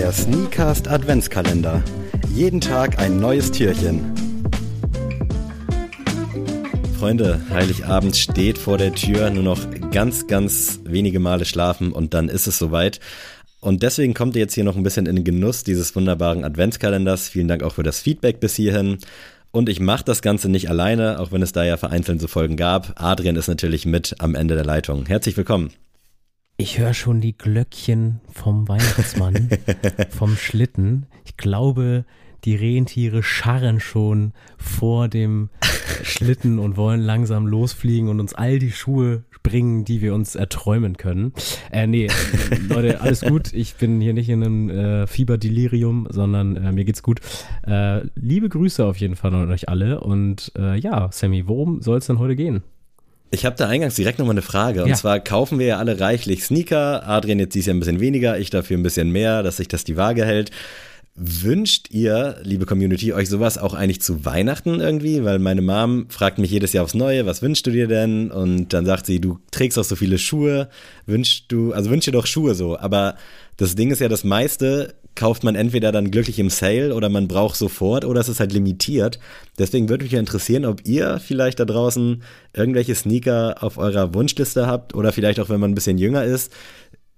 Der 0.00 0.12
Sneakast 0.12 0.88
Adventskalender. 0.88 1.84
Jeden 2.34 2.62
Tag 2.62 2.98
ein 2.98 3.20
neues 3.20 3.52
Türchen. 3.52 4.00
Freunde, 6.98 7.38
Heiligabend 7.50 8.16
steht 8.16 8.56
vor 8.56 8.78
der 8.78 8.94
Tür, 8.94 9.28
nur 9.28 9.42
noch 9.42 9.60
ganz, 9.90 10.26
ganz 10.26 10.80
wenige 10.84 11.20
Male 11.20 11.44
schlafen 11.44 11.92
und 11.92 12.14
dann 12.14 12.30
ist 12.30 12.46
es 12.46 12.56
soweit. 12.56 12.98
Und 13.60 13.82
deswegen 13.82 14.14
kommt 14.14 14.36
ihr 14.36 14.40
jetzt 14.40 14.54
hier 14.54 14.64
noch 14.64 14.74
ein 14.74 14.82
bisschen 14.82 15.04
in 15.04 15.16
den 15.16 15.24
Genuss 15.26 15.64
dieses 15.64 15.94
wunderbaren 15.94 16.46
Adventskalenders. 16.46 17.28
Vielen 17.28 17.48
Dank 17.48 17.62
auch 17.62 17.74
für 17.74 17.82
das 17.82 18.00
Feedback 18.00 18.40
bis 18.40 18.56
hierhin. 18.56 19.00
Und 19.50 19.68
ich 19.68 19.80
mache 19.80 20.04
das 20.04 20.22
Ganze 20.22 20.48
nicht 20.48 20.70
alleine, 20.70 21.20
auch 21.20 21.30
wenn 21.30 21.42
es 21.42 21.52
da 21.52 21.62
ja 21.62 21.76
vereinzelt 21.76 22.22
so 22.22 22.26
Folgen 22.26 22.56
gab. 22.56 22.94
Adrian 22.98 23.36
ist 23.36 23.48
natürlich 23.48 23.84
mit 23.84 24.14
am 24.18 24.34
Ende 24.34 24.54
der 24.54 24.64
Leitung. 24.64 25.04
Herzlich 25.04 25.36
willkommen. 25.36 25.72
Ich 26.60 26.78
höre 26.78 26.92
schon 26.92 27.22
die 27.22 27.32
Glöckchen 27.32 28.20
vom 28.30 28.68
Weihnachtsmann, 28.68 29.48
vom 30.10 30.36
Schlitten. 30.36 31.06
Ich 31.24 31.38
glaube, 31.38 32.04
die 32.44 32.54
Rentiere 32.54 33.22
scharren 33.22 33.80
schon 33.80 34.34
vor 34.58 35.08
dem 35.08 35.48
Schlitten 36.02 36.58
und 36.58 36.76
wollen 36.76 37.00
langsam 37.00 37.46
losfliegen 37.46 38.10
und 38.10 38.20
uns 38.20 38.34
all 38.34 38.58
die 38.58 38.72
Schuhe 38.72 39.24
bringen, 39.42 39.86
die 39.86 40.02
wir 40.02 40.12
uns 40.12 40.34
erträumen 40.34 40.98
können. 40.98 41.32
Äh, 41.72 41.86
nee, 41.86 42.08
Leute, 42.68 43.00
alles 43.00 43.22
gut. 43.22 43.54
Ich 43.54 43.76
bin 43.76 43.98
hier 44.02 44.12
nicht 44.12 44.28
in 44.28 44.44
einem 44.44 44.68
äh, 44.68 45.06
Fieberdelirium, 45.06 46.08
sondern 46.10 46.56
äh, 46.56 46.72
mir 46.72 46.84
geht's 46.84 47.02
gut. 47.02 47.20
Äh, 47.66 48.02
liebe 48.16 48.50
Grüße 48.50 48.84
auf 48.84 48.98
jeden 48.98 49.16
Fall 49.16 49.34
an 49.34 49.50
euch 49.50 49.70
alle. 49.70 50.02
Und 50.02 50.52
äh, 50.58 50.78
ja, 50.78 51.08
Sammy, 51.10 51.48
worum 51.48 51.80
soll 51.80 51.96
es 51.96 52.06
denn 52.06 52.18
heute 52.18 52.36
gehen? 52.36 52.62
Ich 53.32 53.44
habe 53.44 53.56
da 53.56 53.68
eingangs 53.68 53.94
direkt 53.94 54.18
nochmal 54.18 54.34
eine 54.34 54.42
Frage. 54.42 54.82
Und 54.82 54.90
ja. 54.90 54.96
zwar 54.96 55.20
kaufen 55.20 55.58
wir 55.58 55.66
ja 55.66 55.78
alle 55.78 56.00
reichlich 56.00 56.44
Sneaker. 56.44 57.06
Adrian 57.06 57.38
jetzt 57.38 57.54
dies 57.54 57.66
Jahr 57.66 57.76
ein 57.76 57.80
bisschen 57.80 58.00
weniger, 58.00 58.38
ich 58.38 58.50
dafür 58.50 58.76
ein 58.76 58.82
bisschen 58.82 59.10
mehr, 59.10 59.42
dass 59.42 59.58
sich 59.58 59.68
das 59.68 59.84
die 59.84 59.96
Waage 59.96 60.24
hält. 60.24 60.50
Wünscht 61.14 61.88
ihr, 61.90 62.38
liebe 62.42 62.66
Community, 62.66 63.12
euch 63.12 63.28
sowas 63.28 63.58
auch 63.58 63.74
eigentlich 63.74 64.00
zu 64.00 64.24
Weihnachten 64.24 64.80
irgendwie? 64.80 65.22
Weil 65.22 65.38
meine 65.38 65.60
Mom 65.60 66.06
fragt 66.08 66.38
mich 66.38 66.50
jedes 66.50 66.72
Jahr 66.72 66.84
aufs 66.84 66.94
Neue, 66.94 67.26
was 67.26 67.42
wünschst 67.42 67.66
du 67.66 67.70
dir 67.70 67.86
denn? 67.88 68.30
Und 68.30 68.72
dann 68.72 68.86
sagt 68.86 69.06
sie, 69.06 69.20
du 69.20 69.38
trägst 69.50 69.78
auch 69.78 69.84
so 69.84 69.96
viele 69.96 70.18
Schuhe. 70.18 70.68
Wünschst 71.06 71.44
du, 71.48 71.72
also 71.72 71.90
wünsch 71.90 72.06
dir 72.06 72.12
doch 72.12 72.26
Schuhe 72.26 72.54
so. 72.54 72.78
Aber 72.78 73.16
das 73.58 73.74
Ding 73.74 73.90
ist 73.90 74.00
ja, 74.00 74.08
das 74.08 74.24
meiste 74.24 74.94
kauft 75.14 75.44
man 75.44 75.54
entweder 75.54 75.92
dann 75.92 76.10
glücklich 76.10 76.38
im 76.38 76.50
Sale 76.50 76.94
oder 76.94 77.08
man 77.08 77.28
braucht 77.28 77.56
sofort 77.56 78.04
oder 78.04 78.20
es 78.20 78.28
ist 78.28 78.40
halt 78.40 78.52
limitiert. 78.52 79.18
Deswegen 79.58 79.88
würde 79.88 80.04
mich 80.04 80.12
ja 80.12 80.20
interessieren, 80.20 80.64
ob 80.64 80.86
ihr 80.86 81.20
vielleicht 81.20 81.60
da 81.60 81.64
draußen 81.64 82.22
irgendwelche 82.54 82.94
Sneaker 82.94 83.62
auf 83.62 83.76
eurer 83.78 84.14
Wunschliste 84.14 84.66
habt 84.66 84.94
oder 84.94 85.12
vielleicht 85.12 85.40
auch, 85.40 85.48
wenn 85.48 85.60
man 85.60 85.72
ein 85.72 85.74
bisschen 85.74 85.98
jünger 85.98 86.24
ist, 86.24 86.52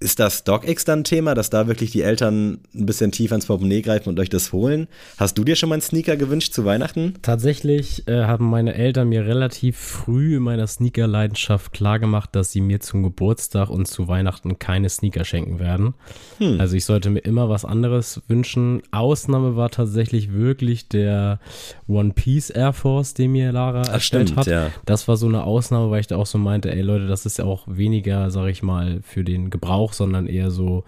ist 0.03 0.19
das 0.19 0.39
StockX 0.39 0.84
dann 0.84 1.05
Thema, 1.05 1.34
dass 1.34 1.50
da 1.50 1.67
wirklich 1.67 1.92
die 1.92 2.03
Eltern 2.03 2.58
ein 2.75 2.86
bisschen 2.86 3.12
tief 3.12 3.33
ans 3.33 3.47
Portemonnaie 3.47 3.83
greifen 3.83 4.09
und 4.09 4.20
euch 4.20 4.28
das 4.28 4.53
holen? 4.53 4.89
Hast 5.17 5.39
du 5.39 5.44
dir 5.44 5.56
schon 5.56 5.69
mal 5.69 5.77
einen 5.77 5.83
Sneaker 5.83 6.17
gewünscht 6.17 6.53
zu 6.53 6.64
Weihnachten? 6.64 7.14
Tatsächlich 7.22 8.06
äh, 8.09 8.25
haben 8.25 8.50
meine 8.50 8.75
Eltern 8.75 9.09
mir 9.09 9.27
relativ 9.27 9.78
früh 9.78 10.36
in 10.36 10.42
meiner 10.42 10.67
Sneaker-Leidenschaft 10.67 11.72
klargemacht, 11.72 12.34
dass 12.34 12.53
sie 12.53 12.61
mir 12.61 12.81
zum 12.81 13.03
Geburtstag 13.03 13.70
und 13.70 13.86
zu 13.86 14.09
Weihnachten 14.09 14.59
keine 14.59 14.89
Sneaker 14.89 15.25
schenken 15.25 15.59
werden. 15.59 15.94
Hm. 16.39 16.61
Also 16.61 16.77
ich 16.77 16.84
sollte 16.84 17.11
mir 17.11 17.20
immer 17.20 17.48
was 17.48 17.64
anderes 17.64 18.20
wünschen. 18.28 18.83
Ausnahme 18.91 19.56
war 19.56 19.70
tatsächlich 19.70 20.33
wirklich 20.33 20.89
der 20.89 21.39
One 21.87 22.12
Piece 22.12 22.50
Air 22.50 22.72
Force, 22.72 23.14
den 23.14 23.33
mir 23.33 23.53
Lara 23.53 23.83
Ach, 23.87 23.92
erstellt 23.94 24.31
stimmt, 24.31 24.41
hat. 24.41 24.47
Ja. 24.47 24.70
Das 24.84 25.09
war 25.09 25.16
so 25.16 25.27
eine 25.27 25.44
Ausnahme, 25.44 25.91
weil 25.91 26.00
ich 26.00 26.06
da 26.09 26.16
auch 26.16 26.27
so 26.27 26.39
meinte, 26.39 26.72
ey 26.72 26.83
Leute, 26.83 27.06
das 27.06 27.27
ist 27.27 27.39
ja 27.39 27.44
auch 27.44 27.62
weniger, 27.66 28.31
sag 28.31 28.48
ich 28.48 28.62
mal, 28.62 29.00
für 29.03 29.25
den 29.25 29.50
Gebrauch 29.50 29.92
Buch, 29.93 29.95
sondern 29.95 30.27
eher 30.27 30.51
so 30.51 30.85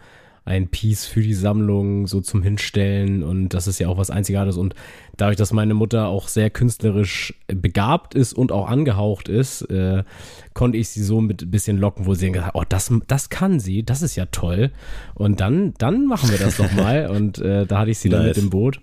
ein 0.46 0.68
Piece 0.68 1.06
für 1.06 1.22
die 1.22 1.32
Sammlung, 1.32 2.06
so 2.06 2.20
zum 2.20 2.42
Hinstellen. 2.42 3.22
Und 3.22 3.50
das 3.50 3.66
ist 3.66 3.78
ja 3.78 3.88
auch 3.88 3.96
was 3.96 4.10
Einzigartiges. 4.10 4.58
Und 4.58 4.74
dadurch, 5.16 5.38
dass 5.38 5.54
meine 5.54 5.72
Mutter 5.72 6.08
auch 6.08 6.28
sehr 6.28 6.50
künstlerisch 6.50 7.34
begabt 7.46 8.14
ist 8.14 8.34
und 8.34 8.52
auch 8.52 8.68
angehaucht 8.68 9.30
ist, 9.30 9.62
äh, 9.70 10.04
konnte 10.52 10.76
ich 10.76 10.90
sie 10.90 11.02
so 11.02 11.22
mit 11.22 11.42
ein 11.42 11.50
bisschen 11.50 11.78
locken, 11.78 12.04
wo 12.04 12.12
sie 12.12 12.30
gesagt 12.30 12.54
hat, 12.54 12.60
oh, 12.60 12.64
das, 12.68 12.92
das 13.06 13.30
kann 13.30 13.58
sie, 13.58 13.84
das 13.84 14.02
ist 14.02 14.16
ja 14.16 14.26
toll. 14.26 14.70
Und 15.14 15.40
dann, 15.40 15.72
dann 15.78 16.06
machen 16.06 16.30
wir 16.30 16.38
das 16.38 16.58
doch 16.58 16.70
mal. 16.76 17.08
und 17.08 17.38
äh, 17.38 17.64
da 17.64 17.78
hatte 17.78 17.90
ich 17.90 17.98
sie 17.98 18.10
nice. 18.10 18.18
dann 18.18 18.26
mit 18.28 18.38
im 18.38 18.50
Boot. 18.50 18.80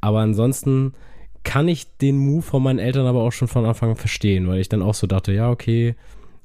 Aber 0.00 0.20
ansonsten 0.20 0.92
kann 1.42 1.66
ich 1.66 1.96
den 1.96 2.18
Move 2.18 2.42
von 2.42 2.62
meinen 2.62 2.78
Eltern 2.78 3.06
aber 3.06 3.22
auch 3.22 3.32
schon 3.32 3.48
von 3.48 3.64
Anfang 3.64 3.90
an 3.90 3.96
verstehen, 3.96 4.46
weil 4.46 4.60
ich 4.60 4.68
dann 4.68 4.82
auch 4.82 4.94
so 4.94 5.08
dachte, 5.08 5.32
ja, 5.32 5.50
okay, 5.50 5.96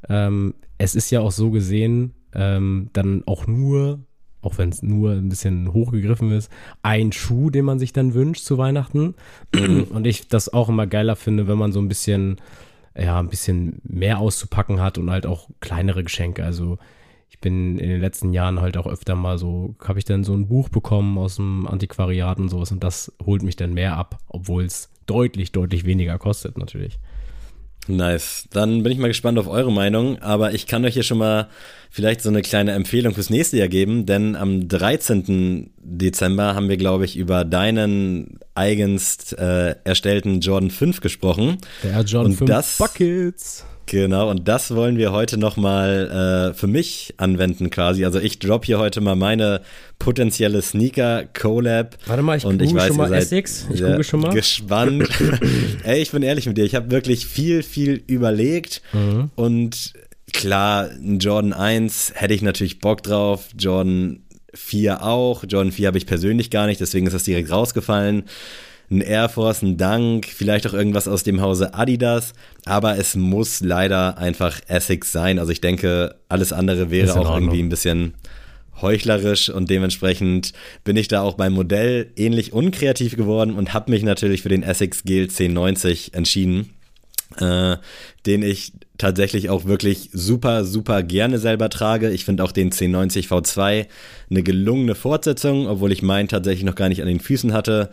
ähm, 0.10 0.56
es 0.80 0.96
ist 0.96 1.12
ja 1.12 1.22
auch 1.22 1.32
so 1.32 1.52
gesehen, 1.52 2.14
ähm, 2.36 2.90
dann 2.94 3.24
auch 3.26 3.48
nur, 3.48 4.00
auch 4.42 4.58
wenn 4.58 4.70
es 4.70 4.84
nur 4.84 5.12
ein 5.12 5.30
bisschen 5.30 5.74
hochgegriffen 5.74 6.32
ist, 6.32 6.52
ein 6.84 7.12
Schuh, 7.12 7.50
den 7.50 7.66
man 7.66 7.80
sich 7.80 7.94
dann 7.94 8.14
wünscht 8.14 8.44
zu 8.44 8.58
Weihnachten. 8.58 9.16
und 9.54 10.06
ich 10.06 10.28
das 10.28 10.54
auch 10.54 10.70
immer 10.70 10.88
geiler 10.88 11.16
finde, 11.16 11.48
wenn 11.48 11.58
man 11.58 11.72
so 11.72 11.80
ein 11.80 11.88
bisschen, 11.88 12.38
ja, 12.98 13.20
ein 13.20 13.30
bisschen 13.30 13.82
mehr 13.84 14.20
auszupacken 14.20 14.82
hat 14.82 14.98
und 14.98 15.10
halt 15.10 15.26
auch 15.26 15.50
kleinere 15.60 16.04
Geschenke. 16.04 16.44
Also 16.44 16.78
ich 17.30 17.40
bin 17.40 17.78
in 17.80 17.90
den 17.90 18.00
letzten 18.00 18.32
Jahren 18.34 18.62
halt 18.62 18.78
auch 18.78 18.88
öfter 18.88 19.16
mal 19.16 19.38
so, 19.38 19.76
habe 19.84 20.00
ich 20.00 20.06
dann 20.06 20.24
so 20.24 20.34
ein 20.34 20.48
Buch 20.48 20.70
bekommen 20.70 21.18
aus 21.18 21.36
dem 21.36 21.68
Antiquariat 21.68 22.40
und 22.40 22.50
sowas 22.50 22.72
und 22.72 22.84
das 22.84 23.12
holt 23.26 23.44
mich 23.44 23.58
dann 23.58 23.74
mehr 23.74 23.98
ab, 23.98 24.20
obwohl 24.30 24.64
es 24.64 24.90
deutlich, 25.06 25.52
deutlich 25.52 25.86
weniger 25.86 26.18
kostet 26.18 26.58
natürlich. 26.58 26.98
Nice. 27.88 28.46
Dann 28.52 28.84
bin 28.84 28.92
ich 28.92 28.98
mal 28.98 29.08
gespannt 29.08 29.38
auf 29.38 29.48
eure 29.48 29.72
Meinung, 29.72 30.20
aber 30.20 30.54
ich 30.54 30.66
kann 30.66 30.84
euch 30.86 30.96
hier 30.96 31.04
schon 31.04 31.20
mal 31.20 31.50
vielleicht 31.92 32.22
so 32.22 32.30
eine 32.30 32.42
kleine 32.42 32.74
Empfehlung 32.74 33.14
fürs 33.14 33.30
nächste 33.30 33.58
Jahr 33.58 33.68
geben, 33.68 34.06
denn 34.06 34.36
am 34.36 34.68
13. 34.68 35.72
Dezember 35.78 36.56
haben 36.56 36.68
wir, 36.68 36.78
glaube 36.78 37.06
ich, 37.06 37.16
über 37.16 37.46
deinen 37.46 38.40
eigens 38.54 39.34
äh, 39.34 39.76
erstellten 39.84 40.40
Jordan 40.42 40.72
5 40.72 41.00
gesprochen. 41.02 41.58
Der 41.84 42.02
Jordan 42.02 42.32
Und 42.32 42.38
5 42.38 42.50
das, 42.50 42.78
Buckets. 42.78 43.66
Genau, 43.88 44.30
und 44.32 44.48
das 44.48 44.74
wollen 44.74 44.98
wir 44.98 45.12
heute 45.12 45.38
nochmal 45.38 46.52
äh, 46.52 46.54
für 46.54 46.68
mich 46.68 47.14
anwenden 47.18 47.70
quasi. 47.70 48.04
Also 48.04 48.20
ich 48.20 48.40
drop 48.40 48.66
hier 48.66 48.80
heute 48.80 49.00
mal 49.00 49.16
meine 49.16 49.62
potenzielle 50.00 50.62
Sneaker-Collab. 50.62 51.98
Warte 52.08 52.24
mal, 52.24 52.38
ich 52.38 52.46
und 52.46 52.62
ich 52.62 52.74
weiß, 52.74 52.88
schon 52.88 52.98
mal 52.98 53.14
Essex. 53.14 53.68
Ich 53.72 53.82
gucke 53.82 54.04
schon 54.04 54.22
mal. 54.22 54.34
Gespannt. 54.34 55.08
Ey, 55.84 56.02
ich 56.02 56.12
bin 56.12 56.24
ehrlich 56.24 56.48
mit 56.48 56.58
dir, 56.58 56.66
ich 56.66 56.76
habe 56.76 56.90
wirklich 56.90 57.28
viel, 57.28 57.62
viel 57.62 58.04
überlegt 58.08 58.82
mhm. 58.92 59.30
und 59.36 59.94
klar, 60.34 60.90
ein 60.90 61.20
Jordan 61.20 61.54
1 61.54 62.14
hätte 62.16 62.34
ich 62.34 62.42
natürlich 62.42 62.80
Bock 62.80 63.04
drauf, 63.04 63.50
Jordan 63.58 64.22
4 64.54 65.04
auch, 65.04 65.44
Jordan 65.48 65.72
4 65.72 65.88
habe 65.88 65.98
ich 65.98 66.06
persönlich 66.08 66.50
gar 66.50 66.66
nicht, 66.66 66.82
deswegen 66.82 67.06
ist 67.06 67.14
das 67.14 67.24
direkt 67.24 67.52
rausgefallen 67.52 68.24
ein 68.90 69.02
Air 69.02 69.30
Force, 69.30 69.62
ein 69.62 69.78
Dank, 69.78 70.28
vielleicht 70.28 70.68
auch 70.68 70.74
irgendwas 70.74 71.08
aus 71.08 71.24
dem 71.24 71.42
Hause 71.42 71.74
Adidas, 71.74 72.34
aber 72.66 72.98
es 72.98 73.16
muss 73.16 73.62
leider 73.62 74.18
einfach 74.18 74.60
Essex 74.68 75.12
sein. 75.12 75.40
Also 75.40 75.52
ich 75.52 75.62
denke, 75.62 76.16
alles 76.30 76.54
andere 76.54 76.92
wäre 76.92 77.20
auch 77.20 77.34
irgendwie 77.34 77.62
ein 77.62 77.70
bisschen 77.70 78.14
heuchlerisch 78.82 79.50
und 79.50 79.70
dementsprechend 79.70 80.54
bin 80.84 80.98
ich 80.98 81.08
da 81.08 81.22
auch 81.22 81.36
beim 81.36 81.54
Modell 81.54 82.12
ähnlich 82.16 82.54
unkreativ 82.54 83.16
geworden 83.16 83.56
und 83.56 83.74
habe 83.74 83.92
mich 83.92 84.04
natürlich 84.04 84.42
für 84.42 84.50
den 84.50 84.64
Essex 84.64 85.04
GL 85.04 85.24
1090 85.24 86.14
entschieden, 86.14 86.74
äh, 87.40 87.78
den 88.26 88.44
ich 88.44 88.74
tatsächlich 88.98 89.50
auch 89.50 89.66
wirklich 89.66 90.10
super, 90.14 90.64
super 90.64 91.04
gerne 91.04 91.38
selber 91.38 91.70
trage. 91.70 92.12
Ich 92.12 92.26
finde 92.26 92.44
auch 92.44 92.52
den 92.52 92.68
1090 92.68 93.28
V2 93.28 93.88
eine 94.30 94.44
gelungene 94.44 94.96
Fortsetzung, 94.96 95.68
obwohl 95.68 95.92
ich 95.92 96.02
meinen 96.02 96.28
tatsächlich 96.28 96.64
noch 96.64 96.76
gar 96.76 96.90
nicht 96.90 97.02
an 97.02 97.08
den 97.08 97.20
Füßen 97.20 97.54
hatte. 97.54 97.90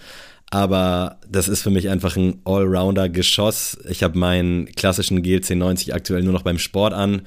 Aber 0.53 1.17
das 1.27 1.49
ist 1.49 1.63
für 1.63 1.71
mich 1.71 1.89
einfach 1.89 2.15
ein 2.15 2.43
Allrounder-Geschoss. 2.45 3.79
Ich 3.89 4.03
habe 4.03 4.19
meinen 4.19 4.67
klassischen 4.67 5.23
GLC 5.23 5.57
90 5.57 5.95
aktuell 5.95 6.23
nur 6.23 6.35
noch 6.35 6.43
beim 6.43 6.59
Sport 6.59 6.93
an 6.93 7.23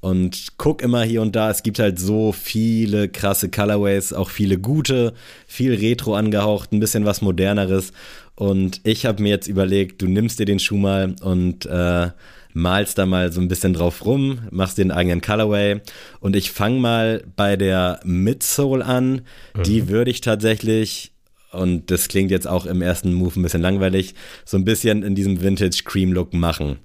und 0.00 0.48
guck 0.58 0.82
immer 0.82 1.04
hier 1.04 1.22
und 1.22 1.36
da. 1.36 1.50
Es 1.50 1.62
gibt 1.62 1.78
halt 1.78 2.00
so 2.00 2.32
viele 2.32 3.08
krasse 3.08 3.48
Colorways, 3.48 4.12
auch 4.12 4.28
viele 4.28 4.58
gute, 4.58 5.14
viel 5.46 5.72
Retro 5.72 6.16
angehaucht, 6.16 6.72
ein 6.72 6.80
bisschen 6.80 7.04
was 7.04 7.22
moderneres. 7.22 7.92
Und 8.34 8.80
ich 8.82 9.06
habe 9.06 9.22
mir 9.22 9.28
jetzt 9.28 9.46
überlegt, 9.46 10.02
du 10.02 10.08
nimmst 10.08 10.40
dir 10.40 10.44
den 10.44 10.58
Schuh 10.58 10.76
mal 10.76 11.14
und 11.22 11.66
äh, 11.66 12.08
malst 12.54 12.98
da 12.98 13.06
mal 13.06 13.30
so 13.30 13.40
ein 13.40 13.46
bisschen 13.46 13.72
drauf 13.72 14.04
rum, 14.04 14.40
machst 14.50 14.78
den 14.78 14.90
eigenen 14.90 15.20
Colorway. 15.20 15.80
Und 16.18 16.34
ich 16.34 16.50
fange 16.50 16.80
mal 16.80 17.22
bei 17.36 17.54
der 17.54 18.00
Midsole 18.02 18.84
an. 18.84 19.22
Mhm. 19.54 19.62
Die 19.62 19.88
würde 19.88 20.10
ich 20.10 20.20
tatsächlich 20.20 21.13
und 21.54 21.90
das 21.90 22.08
klingt 22.08 22.30
jetzt 22.30 22.46
auch 22.46 22.66
im 22.66 22.82
ersten 22.82 23.14
Move 23.14 23.38
ein 23.38 23.42
bisschen 23.42 23.62
langweilig, 23.62 24.14
so 24.44 24.56
ein 24.56 24.64
bisschen 24.64 25.02
in 25.02 25.14
diesem 25.14 25.42
Vintage-Cream-Look 25.42 26.34
machen. 26.34 26.78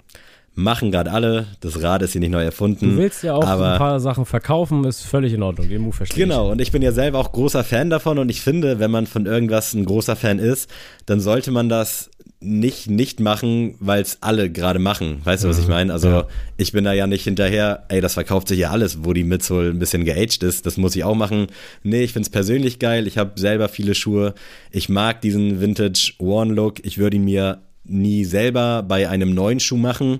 Machen 0.55 0.91
gerade 0.91 1.11
alle, 1.11 1.47
das 1.61 1.81
Rad 1.81 2.01
ist 2.01 2.11
hier 2.11 2.21
nicht 2.21 2.31
neu 2.31 2.43
erfunden. 2.43 2.91
Du 2.91 2.97
willst 2.97 3.23
ja 3.23 3.33
auch 3.33 3.47
ein 3.47 3.77
paar 3.77 3.99
Sachen 3.99 4.25
verkaufen, 4.25 4.83
ist 4.83 5.03
völlig 5.03 5.33
in 5.33 5.41
Ordnung, 5.41 5.69
den 5.69 5.81
Move 5.81 5.95
verstehe 5.95 6.25
Genau, 6.25 6.51
und 6.51 6.59
ich 6.59 6.71
bin 6.71 6.81
ja 6.81 6.91
selber 6.91 7.19
auch 7.19 7.31
großer 7.31 7.63
Fan 7.63 7.89
davon. 7.89 8.17
Und 8.17 8.29
ich 8.29 8.41
finde, 8.41 8.79
wenn 8.79 8.91
man 8.91 9.07
von 9.07 9.25
irgendwas 9.25 9.73
ein 9.73 9.85
großer 9.85 10.17
Fan 10.17 10.39
ist, 10.39 10.69
dann 11.05 11.21
sollte 11.21 11.51
man 11.51 11.69
das 11.69 12.09
nicht 12.41 12.89
nicht 12.89 13.19
machen, 13.19 13.75
weil 13.79 14.01
es 14.01 14.19
alle 14.21 14.49
gerade 14.49 14.79
machen. 14.79 15.21
Weißt 15.23 15.43
du, 15.43 15.49
was 15.49 15.59
ich 15.59 15.65
mhm. 15.65 15.71
meine? 15.71 15.93
Also 15.93 16.07
ja. 16.07 16.27
ich 16.57 16.71
bin 16.71 16.85
da 16.85 16.93
ja 16.93 17.05
nicht 17.05 17.23
hinterher, 17.23 17.85
ey, 17.89 17.99
das 17.99 18.13
verkauft 18.13 18.47
sich 18.47 18.59
ja 18.59 18.71
alles, 18.71 19.03
wo 19.03 19.11
die 19.13 19.25
Midsole 19.25 19.69
ein 19.69 19.79
bisschen 19.79 20.05
geaged 20.05 20.43
ist. 20.43 20.65
Das 20.65 20.77
muss 20.77 20.95
ich 20.95 21.03
auch 21.03 21.15
machen. 21.15 21.47
Nee, 21.83 22.03
ich 22.03 22.13
find's 22.13 22.29
persönlich 22.29 22.79
geil. 22.79 23.07
Ich 23.07 23.17
habe 23.17 23.39
selber 23.39 23.67
viele 23.67 23.93
Schuhe. 23.93 24.33
Ich 24.71 24.87
mag 24.87 25.21
diesen 25.21 25.59
Vintage 25.59 26.13
Worn-Look. 26.19 26.85
Ich 26.85 26.97
würde 26.97 27.17
ihn 27.17 27.25
mir 27.25 27.61
nie 27.83 28.23
selber 28.23 28.83
bei 28.83 29.09
einem 29.09 29.33
neuen 29.33 29.59
Schuh 29.59 29.77
machen. 29.77 30.19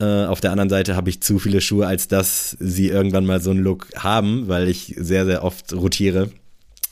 Äh, 0.00 0.24
auf 0.24 0.40
der 0.40 0.50
anderen 0.50 0.68
Seite 0.68 0.96
habe 0.96 1.10
ich 1.10 1.22
zu 1.22 1.38
viele 1.38 1.60
Schuhe, 1.60 1.86
als 1.86 2.08
dass 2.08 2.56
sie 2.58 2.88
irgendwann 2.88 3.24
mal 3.24 3.40
so 3.40 3.50
einen 3.50 3.60
Look 3.60 3.88
haben, 3.96 4.48
weil 4.48 4.68
ich 4.68 4.94
sehr, 4.98 5.24
sehr 5.24 5.44
oft 5.44 5.72
rotiere. 5.72 6.30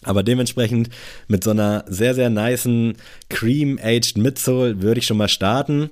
Aber 0.04 0.22
dementsprechend 0.22 0.90
mit 1.28 1.44
so 1.44 1.50
einer 1.50 1.84
sehr, 1.88 2.14
sehr 2.14 2.30
niceen 2.30 2.94
Cream-Aged 3.28 4.18
Midsole 4.18 4.82
würde 4.82 5.00
ich 5.00 5.06
schon 5.06 5.16
mal 5.16 5.28
starten. 5.28 5.90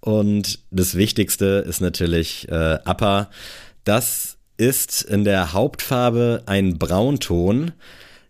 Und 0.00 0.58
das 0.70 0.96
Wichtigste 0.96 1.64
ist 1.66 1.80
natürlich 1.80 2.48
äh, 2.48 2.78
Upper. 2.84 3.30
Das 3.84 4.36
ist 4.56 5.02
in 5.02 5.24
der 5.24 5.52
Hauptfarbe 5.52 6.42
ein 6.46 6.78
Braunton. 6.78 7.72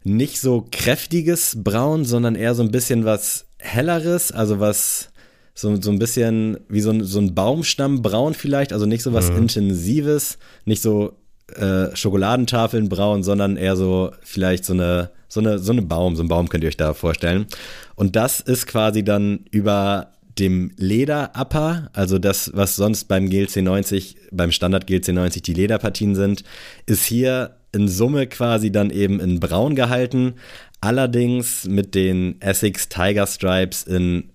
Nicht 0.05 0.41
so 0.41 0.67
kräftiges 0.71 1.63
Braun, 1.63 2.05
sondern 2.05 2.35
eher 2.35 2.55
so 2.55 2.63
ein 2.63 2.71
bisschen 2.71 3.05
was 3.05 3.47
helleres, 3.59 4.33
also 4.33 4.61
was 4.61 5.11
so, 5.55 5.81
so 5.81 5.91
ein 5.91 5.99
bisschen 5.99 6.59
wie 6.69 6.81
so 6.81 6.91
ein, 6.91 7.05
so 7.05 7.21
ein 7.21 7.35
Baumstammbraun 7.35 8.35
vielleicht, 8.35 8.73
also 8.73 8.87
nicht 8.87 9.03
so 9.03 9.13
was 9.13 9.31
mhm. 9.31 9.39
Intensives, 9.39 10.39
nicht 10.65 10.83
so 10.83 11.17
äh, 11.55 11.95
Schokoladentafeln 11.95 12.89
braun, 12.89 13.23
sondern 13.23 13.57
eher 13.57 13.77
so 13.77 14.13
vielleicht 14.23 14.65
so 14.65 14.73
eine, 14.73 15.11
so 15.29 15.41
eine, 15.41 15.59
so 15.59 15.73
eine 15.73 15.83
Baum, 15.83 16.17
so 16.17 16.23
ein 16.23 16.29
Baum 16.29 16.49
könnt 16.49 16.65
ihr 16.65 16.69
euch 16.69 16.77
da 16.77 16.95
vorstellen. 16.95 17.47
Und 17.95 18.17
das 18.17 18.41
ist 18.41 18.67
quasi 18.67 19.05
dann 19.05 19.41
über 19.51 20.09
dem 20.39 20.73
Leder-Upper, 20.77 21.91
also 21.93 22.19
das, 22.19 22.53
was 22.55 22.77
sonst 22.77 23.05
beim 23.05 23.29
GLC 23.29 23.57
90, 23.57 24.17
beim 24.31 24.51
Standard 24.51 24.87
GLC 24.87 25.09
90 25.09 25.43
die 25.43 25.55
Lederpartien 25.55 26.15
sind, 26.15 26.43
ist 26.87 27.05
hier 27.05 27.57
in 27.73 27.89
Summe 27.89 28.27
quasi 28.27 28.73
dann 28.73 28.91
eben 28.91 29.21
in 29.21 29.41
braun 29.41 29.75
gehalten, 29.75 30.35
allerdings 30.81 31.67
mit 31.67 31.95
den 31.95 32.41
Essex 32.41 32.89
Tiger 32.89 33.27
Stripes 33.27 33.83
in 33.83 34.31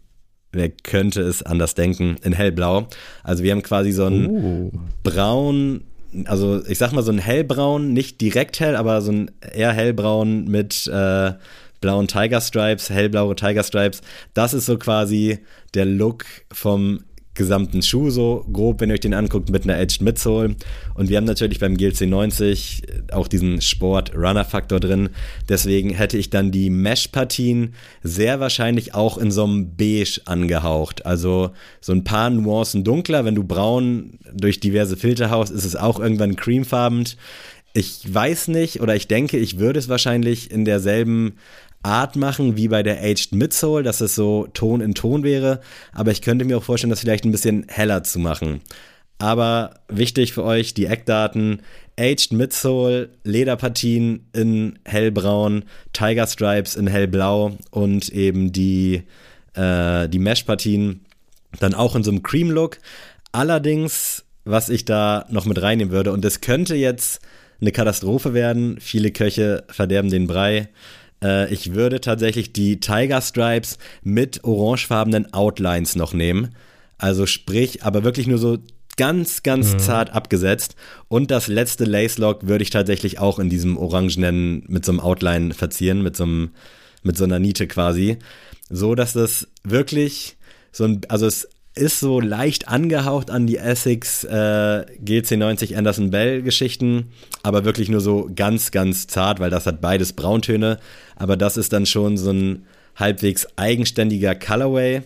wer 0.54 0.69
könnte 0.69 1.21
es 1.21 1.44
anders 1.44 1.75
denken, 1.75 2.15
in 2.24 2.33
hellblau. 2.33 2.88
Also 3.24 3.44
wir 3.44 3.51
haben 3.51 3.63
quasi 3.63 3.92
so 3.92 4.06
ein 4.06 4.27
uh. 4.27 4.71
braun 5.04 5.83
also 6.25 6.65
ich 6.65 6.77
sag 6.77 6.92
mal 6.92 7.04
so 7.04 7.12
ein 7.12 7.19
hellbraun, 7.19 7.94
nicht 7.94 8.21
direkt 8.21 8.59
hell, 8.59 8.75
aber 8.75 9.01
so 9.01 9.12
ein 9.12 9.31
eher 9.54 9.74
hellbraun 9.74 10.45
mit 10.45 10.88
äh, 10.88 11.33
blauen 11.81 12.07
Tiger 12.07 12.42
Stripes, 12.42 12.89
hellblaue 12.89 13.36
Tiger 13.36 13.63
Stripes. 13.63 14.01
Das 14.33 14.54
ist 14.54 14.65
so 14.65 14.77
quasi 14.77 15.39
der 15.74 15.86
Look 15.86 16.25
vom 16.51 17.04
gesamten 17.37 17.81
Schuh 17.81 18.09
so 18.09 18.45
grob, 18.51 18.81
wenn 18.81 18.89
ihr 18.89 18.95
euch 18.95 18.99
den 18.99 19.13
anguckt, 19.13 19.49
mit 19.49 19.63
einer 19.63 19.79
Edged 19.79 20.01
Midsole. 20.01 20.55
Und 20.95 21.09
wir 21.09 21.17
haben 21.17 21.25
natürlich 21.25 21.59
beim 21.59 21.77
GLC 21.77 22.01
90 22.01 22.83
auch 23.11 23.27
diesen 23.27 23.61
Sport-Runner-Faktor 23.61 24.79
drin. 24.79 25.09
Deswegen 25.47 25.91
hätte 25.91 26.17
ich 26.17 26.29
dann 26.29 26.51
die 26.51 26.69
Mesh-Partien 26.69 27.73
sehr 28.03 28.39
wahrscheinlich 28.39 28.93
auch 28.93 29.17
in 29.17 29.31
so 29.31 29.45
einem 29.45 29.75
Beige 29.75 30.21
angehaucht. 30.25 31.05
Also 31.05 31.51
so 31.79 31.93
ein 31.93 32.03
paar 32.03 32.29
Nuancen 32.29 32.83
dunkler. 32.83 33.23
Wenn 33.23 33.35
du 33.35 33.43
braun 33.43 34.19
durch 34.33 34.59
diverse 34.59 34.97
Filter 34.97 35.29
haust, 35.29 35.53
ist 35.53 35.65
es 35.65 35.75
auch 35.75 35.99
irgendwann 35.99 36.35
creamfarbend. 36.35 37.17
Ich 37.73 38.01
weiß 38.11 38.47
nicht 38.47 38.81
oder 38.81 38.95
ich 38.95 39.07
denke, 39.07 39.37
ich 39.37 39.59
würde 39.59 39.79
es 39.79 39.87
wahrscheinlich 39.87 40.51
in 40.51 40.65
derselben 40.65 41.35
Art 41.87 42.17
machen 42.17 42.57
wie 42.57 42.67
bei 42.67 42.83
der 42.83 43.01
Aged 43.01 43.31
Midsole, 43.31 43.81
dass 43.81 44.01
es 44.01 44.13
so 44.13 44.47
Ton 44.53 44.81
in 44.81 44.93
Ton 44.93 45.23
wäre. 45.23 45.61
Aber 45.93 46.11
ich 46.11 46.21
könnte 46.21 46.43
mir 46.43 46.57
auch 46.57 46.63
vorstellen, 46.63 46.89
das 46.89 46.99
vielleicht 46.99 47.23
ein 47.23 47.31
bisschen 47.31 47.65
heller 47.69 48.03
zu 48.03 48.19
machen. 48.19 48.61
Aber 49.19 49.79
wichtig 49.87 50.33
für 50.33 50.43
euch, 50.43 50.73
die 50.73 50.85
Eckdaten. 50.85 51.61
Aged 51.99 52.33
Midsole, 52.33 53.09
Lederpartien 53.23 54.27
in 54.33 54.77
hellbraun, 54.85 55.63
Tiger 55.93 56.27
Stripes 56.27 56.75
in 56.75 56.85
hellblau 56.85 57.57
und 57.71 58.09
eben 58.09 58.51
die, 58.51 59.03
äh, 59.55 60.07
die 60.07 60.19
Mesh-Partien 60.19 61.05
dann 61.59 61.73
auch 61.73 61.95
in 61.95 62.03
so 62.03 62.11
einem 62.11 62.21
Cream-Look. 62.21 62.77
Allerdings, 63.31 64.25
was 64.43 64.69
ich 64.69 64.85
da 64.85 65.25
noch 65.29 65.45
mit 65.45 65.59
reinnehmen 65.61 65.93
würde, 65.93 66.11
und 66.11 66.23
es 66.23 66.41
könnte 66.41 66.75
jetzt 66.75 67.21
eine 67.59 67.71
Katastrophe 67.71 68.35
werden, 68.35 68.77
viele 68.79 69.11
Köche 69.11 69.63
verderben 69.67 70.11
den 70.11 70.27
Brei, 70.27 70.69
äh, 71.23 71.51
ich 71.53 71.73
würde 71.73 72.01
tatsächlich 72.01 72.53
die 72.53 72.79
Tiger 72.79 73.21
Stripes 73.21 73.77
mit 74.03 74.43
orangefarbenen 74.43 75.33
Outlines 75.33 75.95
noch 75.95 76.13
nehmen. 76.13 76.55
Also 76.97 77.25
sprich, 77.25 77.83
aber 77.83 78.03
wirklich 78.03 78.27
nur 78.27 78.39
so 78.39 78.57
ganz, 78.97 79.43
ganz 79.43 79.73
mhm. 79.73 79.79
zart 79.79 80.09
abgesetzt. 80.11 80.75
Und 81.07 81.31
das 81.31 81.47
letzte 81.47 81.85
Lace 81.85 82.17
Lock 82.17 82.47
würde 82.47 82.63
ich 82.63 82.71
tatsächlich 82.71 83.19
auch 83.19 83.39
in 83.39 83.49
diesem 83.49 83.77
orangenen 83.77 84.63
mit 84.67 84.83
so 84.83 84.91
einem 84.91 84.99
Outline 84.99 85.53
verzieren, 85.53 86.01
mit 86.01 86.17
so 86.17 86.23
einem, 86.23 86.49
mit 87.03 87.15
so 87.15 87.23
einer 87.23 87.39
Niete 87.39 87.67
quasi. 87.67 88.17
So 88.69 88.95
dass 88.95 89.13
das 89.13 89.47
wirklich 89.63 90.37
so 90.71 90.83
ein, 90.85 91.01
also 91.07 91.27
es 91.27 91.47
ist 91.77 92.00
so 92.00 92.19
leicht 92.19 92.68
angehaucht 92.68 93.29
an 93.29 93.47
die 93.47 93.57
Essex 93.57 94.24
äh, 94.24 94.85
GC90 95.03 95.75
Anderson 95.75 96.12
Bell 96.12 96.41
Geschichten, 96.41 97.12
aber 97.44 97.65
wirklich 97.65 97.89
nur 97.89 98.01
so 98.01 98.29
ganz, 98.35 98.71
ganz 98.71 99.07
zart, 99.07 99.39
weil 99.39 99.50
das 99.50 99.65
hat 99.65 99.81
beides 99.81 100.13
Brauntöne. 100.13 100.79
Aber 101.15 101.38
das 101.38 101.57
ist 101.57 101.74
dann 101.74 101.85
schon 101.85 102.18
so 102.18 102.31
ein 102.31 102.65
halbwegs 102.95 103.47
eigenständiger 103.56 104.35
Colorway. 104.35 105.03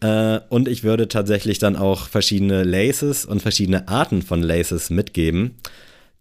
Äh, 0.00 0.40
und 0.48 0.68
ich 0.68 0.84
würde 0.84 1.08
tatsächlich 1.08 1.58
dann 1.58 1.76
auch 1.76 2.08
verschiedene 2.08 2.64
Laces 2.64 3.24
und 3.24 3.40
verschiedene 3.40 3.88
Arten 3.88 4.22
von 4.22 4.42
Laces 4.42 4.90
mitgeben. 4.90 5.56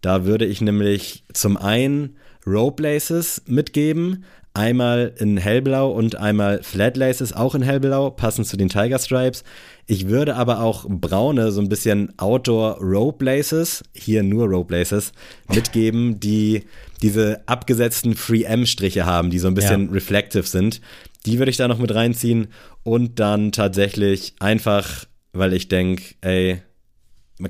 Da 0.02 0.26
würde 0.26 0.46
ich 0.46 0.62
nämlich 0.62 1.24
zum 1.34 1.58
einen 1.58 2.16
Rope 2.46 2.84
Laces 2.84 3.42
mitgeben, 3.46 4.24
Einmal 4.54 5.14
in 5.18 5.38
hellblau 5.38 5.92
und 5.92 6.18
einmal 6.18 6.62
Flat 6.62 6.98
Laces 6.98 7.32
auch 7.32 7.56
in 7.56 7.62
hellblau, 7.62 8.10
passend 8.10 8.48
zu 8.48 8.58
den 8.58 8.68
Tiger 8.68 9.00
Stripes. 9.00 9.46
Ich 9.88 10.10
würde 10.10 10.36
aber 10.36 10.60
auch 10.62 10.86
braune, 10.90 11.52
so 11.52 11.62
ein 11.62 11.70
bisschen 11.70 12.12
Outdoor 12.18 12.78
Rope 12.82 13.24
Laces, 13.24 13.82
hier 13.94 14.24
nur 14.24 14.48
Rope 14.48 14.76
Laces, 14.76 15.14
mitgeben, 15.54 16.20
die 16.20 16.64
diese 17.02 17.42
abgesetzten 17.46 18.16
Free 18.16 18.44
M-Striche 18.44 19.06
haben, 19.06 19.30
die 19.30 19.40
so 19.40 19.48
ein 19.48 19.54
bisschen 19.54 19.86
ja. 19.86 19.92
reflective 19.94 20.46
sind. 20.46 20.82
Die 21.26 21.40
würde 21.40 21.52
ich 21.52 21.58
da 21.58 21.70
noch 21.70 21.80
mit 21.80 21.94
reinziehen 21.96 22.48
und 22.84 23.20
dann 23.20 23.54
tatsächlich 23.54 24.36
einfach, 24.40 25.06
weil 25.32 25.54
ich 25.54 25.70
denke, 25.70 26.04
ey, 26.22 26.62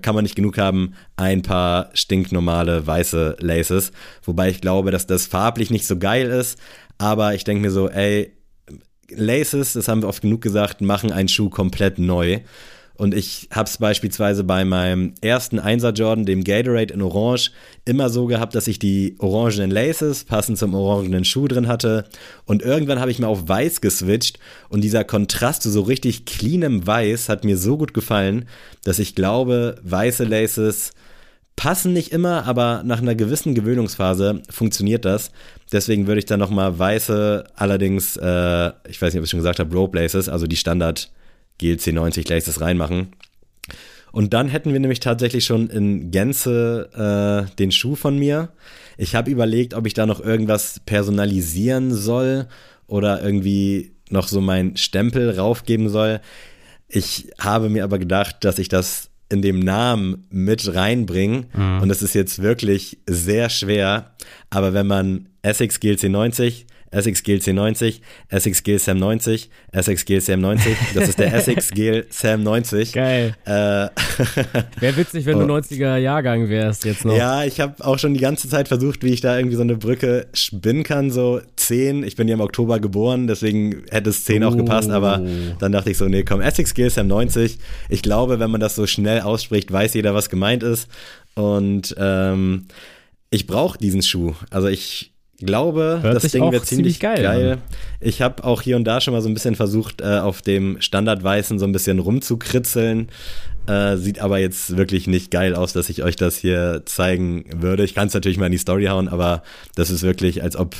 kann 0.02 0.16
man 0.16 0.24
nicht 0.24 0.36
genug 0.36 0.58
haben, 0.58 0.94
ein 1.18 1.42
paar 1.42 1.90
stinknormale 1.94 2.86
weiße 2.88 3.38
Laces. 3.40 3.92
Wobei 4.24 4.50
ich 4.50 4.62
glaube, 4.62 4.92
dass 4.92 5.08
das 5.08 5.26
farblich 5.26 5.70
nicht 5.70 5.86
so 5.86 5.98
geil 5.98 6.28
ist, 6.30 6.60
aber 7.02 7.34
ich 7.34 7.44
denke 7.44 7.64
mir 7.64 7.72
so, 7.72 7.90
ey, 7.90 8.32
Laces, 9.10 9.74
das 9.74 9.88
haben 9.88 10.04
wir 10.04 10.08
oft 10.08 10.22
genug 10.22 10.42
gesagt, 10.42 10.82
machen 10.82 11.12
einen 11.12 11.28
Schuh 11.28 11.50
komplett 11.50 11.98
neu. 11.98 12.42
Und 12.94 13.16
ich 13.16 13.50
habe 13.52 13.68
es 13.68 13.80
beispielsweise 13.80 14.44
bei 14.44 14.64
meinem 14.64 15.16
ersten 15.22 15.58
Einser 15.58 15.92
Jordan, 15.92 16.28
dem 16.28 16.44
Gatorade 16.44 16.94
in 16.94 17.02
Orange, 17.02 17.52
immer 17.84 18.12
so 18.12 18.28
gehabt, 18.28 18.54
dass 18.54 18.68
ich 18.68 18.78
die 18.78 19.16
orangenen 19.18 19.72
Laces 19.72 20.26
passend 20.26 20.60
zum 20.60 20.76
orangenen 20.76 21.26
Schuh 21.26 21.48
drin 21.48 21.68
hatte. 21.68 22.06
Und 22.46 22.62
irgendwann 22.62 23.00
habe 23.00 23.10
ich 23.10 23.18
mal 23.18 23.28
auf 23.28 23.50
Weiß 23.50 23.82
geswitcht 23.82 24.38
und 24.70 24.82
dieser 24.82 25.04
Kontrast 25.04 25.64
zu 25.64 25.72
so 25.72 25.82
richtig 25.82 26.26
cleanem 26.26 26.86
Weiß 26.86 27.28
hat 27.28 27.44
mir 27.44 27.58
so 27.58 27.76
gut 27.78 27.96
gefallen, 27.96 28.48
dass 28.84 29.00
ich 29.00 29.16
glaube, 29.16 29.80
weiße 29.82 30.24
Laces 30.24 30.92
passen 31.56 31.94
nicht 31.94 32.12
immer, 32.12 32.46
aber 32.46 32.82
nach 32.84 33.02
einer 33.02 33.16
gewissen 33.16 33.54
Gewöhnungsphase 33.54 34.42
funktioniert 34.50 35.06
das. 35.06 35.32
Deswegen 35.72 36.08
würde 36.08 36.20
ich 36.20 36.26
dann 36.26 36.40
nochmal 36.40 36.78
weiße, 36.78 37.46
allerdings, 37.56 38.18
äh, 38.18 38.72
ich 38.88 39.02
weiß 39.02 39.14
nicht, 39.14 39.20
ob 39.20 39.26
ich 39.26 39.30
schon 39.30 39.40
gesagt 39.40 39.60
habe, 39.60 39.76
Rope 39.76 40.00
Laces, 40.00 40.28
also 40.28 40.48
die 40.48 40.56
Standard 40.56 41.12
GLC 41.60 41.94
90 41.94 42.28
Laces 42.28 42.62
reinmachen. 42.62 43.14
Und 44.12 44.34
dann 44.34 44.50
hätten 44.50 44.74
wir 44.74 44.80
nämlich 44.80 45.00
tatsächlich 45.00 45.46
schon 45.46 45.70
in 45.70 46.12
Gänze 46.12 47.48
äh, 47.48 47.56
den 47.56 47.72
Schuh 47.72 47.96
von 47.96 48.18
mir. 48.18 48.50
Ich 48.98 49.16
habe 49.16 49.32
überlegt, 49.32 49.74
ob 49.74 49.88
ich 49.88 49.94
da 49.94 50.06
noch 50.06 50.20
irgendwas 50.20 50.82
personalisieren 50.86 51.94
soll 51.94 52.48
oder 52.88 53.24
irgendwie 53.24 53.94
noch 54.10 54.28
so 54.28 54.42
meinen 54.42 54.76
Stempel 54.76 55.40
raufgeben 55.40 55.88
soll. 55.88 56.20
Ich 56.90 57.32
habe 57.40 57.70
mir 57.70 57.86
aber 57.86 58.00
gedacht, 58.00 58.38
dass 58.42 58.60
ich 58.60 58.68
das 58.68 59.11
in 59.32 59.42
dem 59.42 59.60
Namen 59.60 60.26
mit 60.30 60.74
reinbringen. 60.76 61.46
Mhm. 61.54 61.82
Und 61.82 61.90
es 61.90 62.02
ist 62.02 62.14
jetzt 62.14 62.42
wirklich 62.42 63.00
sehr 63.08 63.50
schwer. 63.50 64.12
Aber 64.50 64.74
wenn 64.74 64.88
man 64.88 65.28
Essex 65.42 65.80
GLC 65.80 66.10
90, 66.10 66.66
Essex 66.92 67.24
GLC 67.24 67.54
90, 67.54 68.02
Essex 68.28 68.64
GL 68.64 68.80
Sam 68.80 69.00
90, 69.00 69.50
Essex 69.72 70.06
GL 70.06 70.22
Sam 70.22 70.42
90, 70.42 70.78
das 70.94 71.10
ist 71.10 71.20
der 71.20 71.34
Essex 71.34 71.72
GL 71.72 72.06
Sam 72.10 72.44
90. 72.44 72.92
Geil. 72.92 73.36
Äh, 73.46 73.50
Wäre 74.80 74.98
witzig, 74.98 75.26
wenn 75.26 75.40
du 75.40 75.46
90er 75.46 75.96
Jahrgang 75.96 76.50
wärst 76.50 76.84
jetzt 76.84 77.06
noch. 77.06 77.16
Ja, 77.16 77.46
ich 77.46 77.62
habe 77.62 77.84
auch 77.86 77.98
schon 77.98 78.14
die 78.14 78.20
ganze 78.20 78.50
Zeit 78.50 78.68
versucht, 78.68 79.04
wie 79.04 79.14
ich 79.14 79.22
da 79.22 79.38
irgendwie 79.38 79.56
so 79.56 79.62
eine 79.62 79.78
Brücke 79.78 80.28
spinnen 80.34 80.84
kann, 80.84 81.12
so 81.12 81.42
10. 81.56 82.04
Ich 82.04 82.18
bin 82.18 82.28
ja 82.28 82.34
im 82.34 82.42
Oktober 82.42 82.80
geboren, 82.80 83.28
deswegen 83.28 83.84
hätte 83.90 84.10
es 84.10 84.26
10 84.26 84.44
oh. 84.44 84.50
auch 84.50 84.58
gepasst, 84.58 84.90
aber 84.90 85.22
oh. 85.24 85.56
dann 85.60 85.72
dachte 85.72 85.92
ich 85.92 85.98
so, 85.98 86.06
nee, 86.06 86.24
komm, 86.24 86.42
Essex 86.42 86.74
Gale 86.74 86.90
Sam 86.90 87.08
90. 87.08 87.58
Ich 87.88 88.02
glaube, 88.02 88.40
wenn 88.40 88.52
man 88.52 88.60
das 88.60 88.76
so 88.76 88.86
schnell 88.86 89.22
ausspricht, 89.22 89.72
weiß 89.72 89.94
jeder, 89.94 90.14
was 90.14 90.30
gemeint 90.30 90.62
ist. 90.62 90.90
Und 91.36 91.96
ähm, 91.98 92.66
ich 93.30 93.48
brauche 93.48 93.78
diesen 93.78 94.02
Schuh. 94.02 94.34
Also 94.50 94.68
ich 94.68 95.11
glaube, 95.42 96.00
Hört 96.02 96.16
das 96.16 96.32
Ding 96.32 96.52
wird 96.52 96.66
ziemlich, 96.66 97.00
ziemlich 97.00 97.00
geil. 97.00 97.24
geil. 97.24 97.58
Ich 98.00 98.22
habe 98.22 98.44
auch 98.44 98.62
hier 98.62 98.78
und 98.78 98.86
da 98.86 99.02
schon 99.02 99.14
mal 99.14 99.22
so 99.22 99.30
ein 99.30 99.34
bisschen 99.34 99.56
versucht, 99.56 100.02
äh, 100.02 100.20
auf 100.20 100.42
dem 100.42 100.80
Standardweißen 100.80 101.60
so 101.60 101.66
ein 101.66 101.72
bisschen 101.72 102.00
rumzukritzeln. 102.00 103.10
Äh, 103.68 103.98
sieht 103.98 104.20
aber 104.20 104.40
jetzt 104.40 104.76
wirklich 104.76 105.06
nicht 105.08 105.30
geil 105.30 105.54
aus, 105.54 105.74
dass 105.74 105.90
ich 105.90 106.04
euch 106.04 106.16
das 106.16 106.38
hier 106.38 106.82
zeigen 106.86 107.46
würde. 107.56 107.84
Ich 107.84 107.94
kann 107.94 108.08
es 108.08 108.14
natürlich 108.14 108.38
mal 108.38 108.48
in 108.48 108.52
die 108.52 108.58
Story 108.58 108.86
hauen, 108.86 109.08
aber 109.08 109.44
das 109.76 109.92
ist 109.92 110.02
wirklich, 110.02 110.42
als 110.42 110.56
ob 110.56 110.76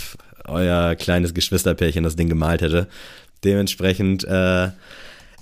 euer 0.48 0.96
kleines 0.96 1.34
Geschwisterpärchen 1.34 2.04
das 2.04 2.16
Ding 2.16 2.30
gemalt 2.30 2.62
hätte. 2.62 2.88
Dementsprechend, 3.44 4.24
äh, 4.24 4.70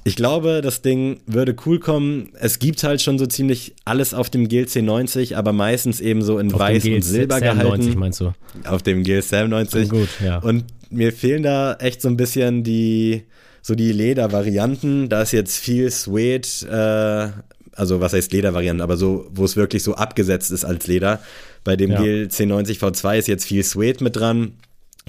ich 0.03 0.15
glaube, 0.15 0.61
das 0.61 0.81
Ding 0.81 1.19
würde 1.25 1.55
cool 1.65 1.79
kommen. 1.79 2.29
Es 2.39 2.59
gibt 2.59 2.83
halt 2.83 3.01
schon 3.01 3.19
so 3.19 3.25
ziemlich 3.25 3.75
alles 3.85 4.13
auf 4.13 4.29
dem 4.29 4.47
GLC 4.47 4.77
90, 4.77 5.37
aber 5.37 5.53
meistens 5.53 5.99
eben 5.99 6.21
so 6.21 6.39
in 6.39 6.53
auf 6.53 6.59
weiß 6.59 6.85
und 6.85 7.01
silber 7.01 7.39
Sam 7.39 7.57
gehalten. 7.57 7.83
90 7.83 7.95
meinst 7.95 8.21
du? 8.21 8.33
Auf 8.63 8.81
dem 8.81 9.03
GL 9.03 9.21
Sam 9.21 9.49
90. 9.49 9.91
Oh, 9.91 9.97
gut, 9.97 10.09
ja. 10.23 10.39
Und 10.39 10.65
mir 10.89 11.11
fehlen 11.11 11.43
da 11.43 11.73
echt 11.75 12.01
so 12.01 12.07
ein 12.07 12.17
bisschen 12.17 12.63
die 12.63 13.23
so 13.61 13.75
die 13.75 13.91
Ledervarianten. 13.91 15.09
Da 15.09 15.21
ist 15.21 15.31
jetzt 15.31 15.57
viel 15.57 15.91
Suede, 15.91 16.47
äh, 16.65 17.77
also 17.77 18.01
was 18.01 18.13
heißt 18.13 18.31
Ledervarianten, 18.31 18.81
aber 18.81 18.97
so, 18.97 19.29
wo 19.31 19.45
es 19.45 19.55
wirklich 19.55 19.83
so 19.83 19.95
abgesetzt 19.95 20.51
ist 20.51 20.65
als 20.65 20.87
Leder. 20.87 21.21
Bei 21.63 21.75
dem 21.75 21.91
ja. 21.91 21.99
GL1090 21.99 22.79
V2 22.79 23.17
ist 23.17 23.27
jetzt 23.27 23.45
viel 23.45 23.63
Suede 23.63 24.03
mit 24.03 24.15
dran 24.15 24.53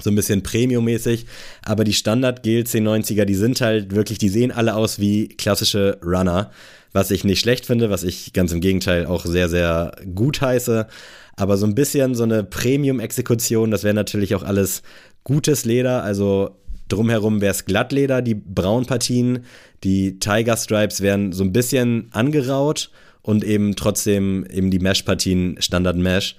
so 0.01 0.09
ein 0.09 0.15
bisschen 0.15 0.43
Premium-mäßig. 0.43 1.25
Aber 1.63 1.83
die 1.83 1.93
Standard 1.93 2.45
GL1090er, 2.45 3.25
die 3.25 3.35
sind 3.35 3.61
halt 3.61 3.95
wirklich, 3.95 4.17
die 4.17 4.29
sehen 4.29 4.51
alle 4.51 4.75
aus 4.75 4.99
wie 4.99 5.29
klassische 5.29 5.99
Runner. 6.03 6.51
Was 6.93 7.09
ich 7.09 7.23
nicht 7.23 7.39
schlecht 7.39 7.65
finde, 7.65 7.89
was 7.89 8.03
ich 8.03 8.33
ganz 8.33 8.51
im 8.51 8.59
Gegenteil 8.59 9.05
auch 9.05 9.25
sehr, 9.25 9.47
sehr 9.47 9.93
gut 10.13 10.41
heiße. 10.41 10.87
Aber 11.37 11.57
so 11.57 11.65
ein 11.65 11.75
bisschen 11.75 12.15
so 12.15 12.23
eine 12.23 12.43
Premium-Exekution, 12.43 13.71
das 13.71 13.83
wäre 13.83 13.93
natürlich 13.93 14.35
auch 14.35 14.43
alles 14.43 14.83
gutes 15.23 15.63
Leder. 15.65 16.03
Also 16.03 16.57
Drumherum 16.89 17.39
wäre 17.39 17.51
es 17.51 17.65
Glattleder, 17.65 18.21
die 18.21 18.35
Braunpartien, 18.35 19.45
die 19.83 20.19
Tiger 20.19 20.57
Stripes 20.57 21.01
wären 21.01 21.31
so 21.31 21.43
ein 21.43 21.53
bisschen 21.53 22.09
angeraut 22.11 22.91
und 23.21 23.43
eben 23.43 23.75
trotzdem 23.75 24.45
eben 24.51 24.71
die 24.71 24.79
Mesh-Partien 24.79 25.55
Standard 25.59 25.95
Mesh. 25.95 26.35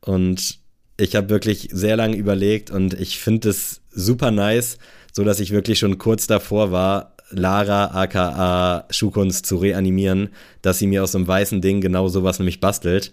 Und 0.00 0.58
ich 0.96 1.16
habe 1.16 1.30
wirklich 1.30 1.68
sehr 1.72 1.96
lange 1.96 2.16
überlegt 2.16 2.70
und 2.70 2.94
ich 2.94 3.18
finde 3.18 3.50
es 3.50 3.80
super 3.90 4.30
nice, 4.30 4.78
so 5.12 5.24
dass 5.24 5.40
ich 5.40 5.50
wirklich 5.50 5.78
schon 5.78 5.98
kurz 5.98 6.26
davor 6.26 6.72
war, 6.72 7.12
Lara 7.30 7.86
aka 7.94 8.86
Schuhkunst 8.90 9.46
zu 9.46 9.56
reanimieren, 9.56 10.30
dass 10.60 10.78
sie 10.78 10.86
mir 10.86 11.02
aus 11.02 11.14
einem 11.14 11.26
weißen 11.26 11.60
Ding 11.60 11.80
genau 11.80 12.08
sowas 12.08 12.38
nämlich 12.38 12.60
bastelt. 12.60 13.12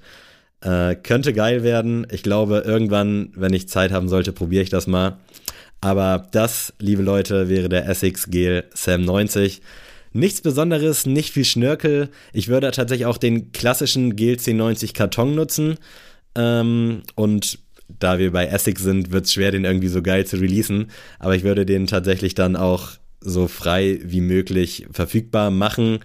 Äh, 0.61 0.95
könnte 0.95 1.31
geil 1.31 1.63
werden. 1.63 2.05
Ich 2.11 2.21
glaube, 2.21 2.63
irgendwann, 2.65 3.31
wenn 3.35 3.53
ich 3.53 3.69
Zeit 3.69 3.91
haben 3.91 4.09
sollte, 4.09 4.33
probiere 4.33 4.63
ich 4.63 4.69
das 4.69 4.87
mal. 4.87 5.17
Aber 5.81 6.27
das, 6.31 6.73
liebe 6.79 7.01
Leute, 7.01 7.47
wäre 7.47 7.69
der 7.69 7.87
Essex 7.87 8.29
Gel 8.29 8.65
Sam 8.73 9.03
90. 9.03 9.61
Nichts 10.11 10.41
Besonderes, 10.41 11.05
nicht 11.05 11.31
viel 11.31 11.45
Schnörkel. 11.45 12.09
Ich 12.33 12.49
würde 12.49 12.71
tatsächlich 12.71 13.05
auch 13.05 13.17
den 13.17 13.53
klassischen 13.53 14.17
Gel 14.17 14.35
C90 14.35 14.93
Karton 14.93 15.35
nutzen. 15.35 15.77
Ähm, 16.35 17.03
und 17.15 17.59
da 17.99 18.19
wir 18.19 18.31
bei 18.31 18.45
Essex 18.45 18.83
sind, 18.83 19.11
wird 19.11 19.25
es 19.25 19.33
schwer, 19.33 19.51
den 19.51 19.65
irgendwie 19.65 19.87
so 19.87 20.01
geil 20.01 20.25
zu 20.25 20.37
releasen. 20.37 20.91
Aber 21.17 21.35
ich 21.35 21.43
würde 21.43 21.65
den 21.65 21.87
tatsächlich 21.87 22.35
dann 22.35 22.55
auch 22.55 22.91
so 23.21 23.47
frei 23.47 23.99
wie 24.03 24.21
möglich 24.21 24.87
verfügbar 24.91 25.51
machen. 25.51 25.99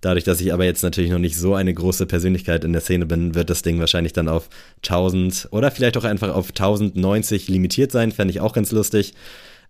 Dadurch, 0.00 0.24
dass 0.24 0.40
ich 0.40 0.52
aber 0.52 0.64
jetzt 0.64 0.82
natürlich 0.82 1.10
noch 1.10 1.18
nicht 1.18 1.36
so 1.36 1.54
eine 1.54 1.72
große 1.72 2.06
Persönlichkeit 2.06 2.64
in 2.64 2.72
der 2.72 2.82
Szene 2.82 3.06
bin, 3.06 3.34
wird 3.34 3.50
das 3.50 3.62
Ding 3.62 3.78
wahrscheinlich 3.78 4.12
dann 4.12 4.28
auf 4.28 4.48
1000 4.78 5.48
oder 5.52 5.70
vielleicht 5.70 5.96
auch 5.96 6.04
einfach 6.04 6.34
auf 6.34 6.48
1090 6.48 7.48
limitiert 7.48 7.92
sein. 7.92 8.10
Fände 8.10 8.32
ich 8.32 8.40
auch 8.40 8.52
ganz 8.52 8.72
lustig. 8.72 9.14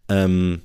Ähm, 0.09 0.61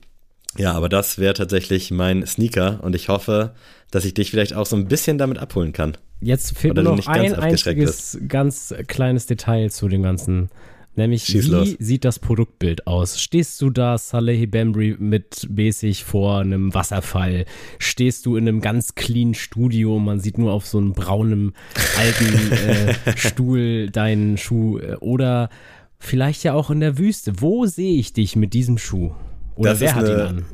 ja, 0.58 0.74
aber 0.74 0.89
das 0.89 1.17
wäre 1.17 1.34
tatsächlich 1.34 1.91
mein 1.91 2.25
Sneaker 2.25 2.79
und 2.81 2.96
ich 2.96 3.10
hoffe, 3.10 3.53
dass 3.89 4.05
ich 4.05 4.13
dich 4.13 4.31
vielleicht 4.31 4.53
auch 4.53 4.65
so 4.65 4.75
ein 4.75 4.88
bisschen 4.88 5.17
damit 5.17 5.38
abholen 5.38 5.74
kann. 5.74 5.98
Jetzt 6.22 6.58
fehlt 6.58 6.75
mir 6.75 6.84
noch 6.84 7.08
ein 7.08 7.34
einziges 7.34 8.17
ganz 8.27 8.74
kleines 8.88 9.25
Detail 9.25 9.72
zu 9.72 9.88
dem 9.88 10.03
ganzen 10.03 10.50
Nämlich, 10.95 11.24
Schieß 11.24 11.45
wie 11.45 11.51
los. 11.51 11.75
sieht 11.79 12.03
das 12.03 12.19
Produktbild 12.19 12.86
aus? 12.86 13.21
Stehst 13.21 13.62
du 13.62 13.69
da, 13.69 13.98
Saleh 13.98 14.45
Bembry, 14.45 14.98
mit 15.00 15.48
mäßig 15.50 16.03
vor 16.03 16.39
einem 16.39 16.74
Wasserfall? 16.74 17.45
Stehst 17.79 18.25
du 18.25 18.36
in 18.36 18.48
einem 18.48 18.60
ganz 18.60 18.95
clean 18.95 19.33
Studio? 19.33 20.00
Man 20.00 20.19
sieht 20.19 20.38
nur 20.38 20.51
auf 20.51 20.67
so 20.67 20.79
einem 20.79 20.93
braunen 20.93 21.53
alten 21.98 22.51
äh, 22.67 23.17
Stuhl 23.17 23.89
deinen 23.89 24.38
Schuh. 24.38 24.79
Oder 25.00 25.50
vielleicht 25.98 26.43
ja 26.43 26.53
auch 26.53 26.69
in 26.69 26.81
der 26.81 26.98
Wüste. 26.98 27.33
Wo 27.39 27.65
sehe 27.65 27.98
ich 27.98 28.12
dich 28.12 28.36
mit 28.36 28.53
diesem 28.53 28.77
Schuh? 28.77 29.12
Oder 29.55 29.71
das 29.71 29.79
wer 29.79 29.95
hat 29.95 30.07
ihn 30.10 30.15
an? 30.15 30.45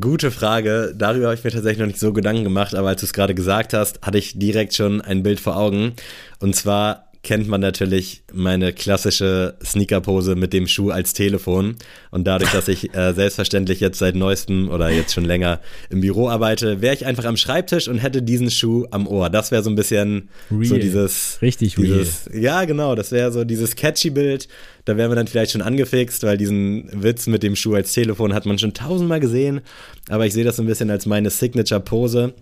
Gute 0.00 0.30
Frage. 0.30 0.94
Darüber 0.96 1.26
habe 1.26 1.36
ich 1.36 1.44
mir 1.44 1.50
tatsächlich 1.50 1.78
noch 1.78 1.86
nicht 1.86 2.00
so 2.00 2.12
Gedanken 2.12 2.44
gemacht, 2.44 2.74
aber 2.74 2.88
als 2.88 3.00
du 3.00 3.06
es 3.06 3.12
gerade 3.12 3.34
gesagt 3.34 3.72
hast, 3.72 4.00
hatte 4.02 4.18
ich 4.18 4.38
direkt 4.38 4.74
schon 4.74 5.00
ein 5.00 5.22
Bild 5.22 5.38
vor 5.38 5.56
Augen. 5.56 5.92
Und 6.40 6.56
zwar 6.56 7.05
kennt 7.26 7.48
man 7.48 7.60
natürlich 7.60 8.22
meine 8.32 8.72
klassische 8.72 9.56
Sneakerpose 9.60 10.36
mit 10.36 10.52
dem 10.52 10.68
Schuh 10.68 10.90
als 10.90 11.12
Telefon. 11.12 11.74
Und 12.12 12.24
dadurch, 12.24 12.52
dass 12.52 12.68
ich 12.68 12.94
äh, 12.94 13.14
selbstverständlich 13.14 13.80
jetzt 13.80 13.98
seit 13.98 14.14
neuestem 14.14 14.70
oder 14.70 14.90
jetzt 14.90 15.12
schon 15.12 15.24
länger 15.24 15.60
im 15.90 16.02
Büro 16.02 16.28
arbeite, 16.28 16.82
wäre 16.82 16.94
ich 16.94 17.04
einfach 17.04 17.24
am 17.24 17.36
Schreibtisch 17.36 17.88
und 17.88 17.98
hätte 17.98 18.22
diesen 18.22 18.48
Schuh 18.48 18.86
am 18.92 19.08
Ohr. 19.08 19.28
Das 19.28 19.50
wäre 19.50 19.64
so 19.64 19.70
ein 19.70 19.74
bisschen 19.74 20.28
real. 20.52 20.64
so 20.66 20.78
dieses. 20.78 21.38
Richtig 21.42 21.74
dieses, 21.74 22.30
real. 22.30 22.42
Ja, 22.42 22.64
genau. 22.64 22.94
Das 22.94 23.10
wäre 23.10 23.32
so 23.32 23.42
dieses 23.42 23.74
catchy 23.74 24.10
Bild. 24.10 24.46
Da 24.84 24.96
wären 24.96 25.10
wir 25.10 25.16
dann 25.16 25.26
vielleicht 25.26 25.50
schon 25.50 25.62
angefixt, 25.62 26.22
weil 26.22 26.38
diesen 26.38 26.88
Witz 26.92 27.26
mit 27.26 27.42
dem 27.42 27.56
Schuh 27.56 27.74
als 27.74 27.92
Telefon 27.92 28.34
hat 28.34 28.46
man 28.46 28.56
schon 28.60 28.72
tausendmal 28.72 29.18
gesehen. 29.18 29.62
Aber 30.08 30.26
ich 30.26 30.32
sehe 30.32 30.44
das 30.44 30.54
so 30.54 30.62
ein 30.62 30.66
bisschen 30.66 30.90
als 30.90 31.06
meine 31.06 31.30
Signature-Pose. 31.30 32.34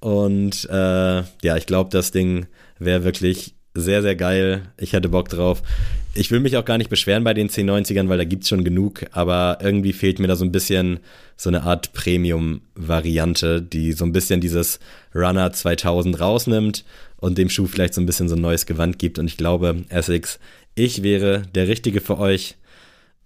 Und 0.00 0.66
äh, 0.70 0.74
ja, 1.42 1.56
ich 1.58 1.66
glaube, 1.66 1.90
das 1.92 2.10
Ding 2.10 2.46
wäre 2.78 3.04
wirklich 3.04 3.54
sehr, 3.74 4.02
sehr 4.02 4.16
geil. 4.16 4.62
Ich 4.78 4.92
hätte 4.92 5.08
Bock 5.08 5.28
drauf. 5.28 5.62
Ich 6.14 6.30
will 6.30 6.40
mich 6.40 6.56
auch 6.56 6.64
gar 6.64 6.78
nicht 6.78 6.90
beschweren 6.90 7.22
bei 7.22 7.34
den 7.34 7.48
1090ern, 7.48 8.08
weil 8.08 8.18
da 8.18 8.24
gibt 8.24 8.42
es 8.42 8.48
schon 8.48 8.64
genug, 8.64 9.06
aber 9.12 9.58
irgendwie 9.62 9.92
fehlt 9.92 10.18
mir 10.18 10.26
da 10.26 10.34
so 10.34 10.44
ein 10.44 10.50
bisschen 10.50 10.98
so 11.36 11.50
eine 11.50 11.62
Art 11.62 11.92
Premium-Variante, 11.92 13.62
die 13.62 13.92
so 13.92 14.04
ein 14.04 14.12
bisschen 14.12 14.40
dieses 14.40 14.80
Runner 15.14 15.52
2000 15.52 16.18
rausnimmt 16.20 16.84
und 17.16 17.38
dem 17.38 17.48
Schuh 17.48 17.66
vielleicht 17.66 17.94
so 17.94 18.00
ein 18.00 18.06
bisschen 18.06 18.28
so 18.28 18.34
ein 18.34 18.40
neues 18.40 18.66
Gewand 18.66 18.98
gibt. 18.98 19.18
Und 19.20 19.26
ich 19.26 19.36
glaube, 19.36 19.84
Essex, 19.88 20.40
ich 20.74 21.02
wäre 21.02 21.42
der 21.54 21.68
Richtige 21.68 22.00
für 22.00 22.18
euch. 22.18 22.56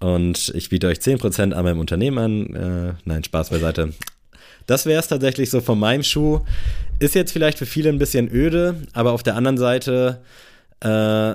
Und 0.00 0.52
ich 0.54 0.68
biete 0.68 0.88
euch 0.88 0.98
10% 0.98 1.52
an 1.52 1.64
meinem 1.64 1.78
Unternehmen 1.78 2.18
an. 2.18 2.54
Äh, 2.54 2.94
nein, 3.06 3.24
Spaß 3.24 3.48
beiseite. 3.50 3.94
Das 4.66 4.86
wäre 4.86 5.00
es 5.00 5.08
tatsächlich 5.08 5.50
so 5.50 5.60
von 5.60 5.78
meinem 5.78 6.02
Schuh. 6.02 6.40
Ist 6.98 7.14
jetzt 7.14 7.32
vielleicht 7.32 7.58
für 7.58 7.66
viele 7.66 7.88
ein 7.88 7.98
bisschen 7.98 8.30
öde, 8.32 8.82
aber 8.92 9.12
auf 9.12 9.22
der 9.22 9.36
anderen 9.36 9.58
Seite 9.58 10.22
äh, 10.80 11.34